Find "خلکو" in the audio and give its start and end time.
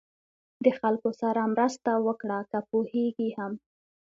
0.79-1.09